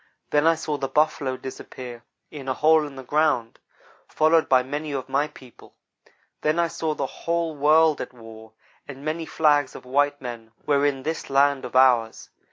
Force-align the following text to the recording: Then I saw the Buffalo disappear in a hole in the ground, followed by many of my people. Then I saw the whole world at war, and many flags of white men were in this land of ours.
Then 0.31 0.47
I 0.47 0.55
saw 0.55 0.77
the 0.77 0.87
Buffalo 0.87 1.37
disappear 1.37 2.01
in 2.31 2.47
a 2.47 2.55
hole 2.55 2.87
in 2.87 2.95
the 2.95 3.03
ground, 3.03 3.59
followed 4.07 4.49
by 4.49 4.63
many 4.63 4.93
of 4.93 5.07
my 5.07 5.27
people. 5.27 5.75
Then 6.41 6.57
I 6.57 6.69
saw 6.69 6.95
the 6.95 7.05
whole 7.05 7.55
world 7.55 8.01
at 8.01 8.11
war, 8.11 8.53
and 8.87 9.05
many 9.05 9.27
flags 9.27 9.75
of 9.75 9.85
white 9.85 10.19
men 10.19 10.53
were 10.65 10.87
in 10.87 11.03
this 11.03 11.29
land 11.29 11.65
of 11.65 11.75
ours. 11.75 12.31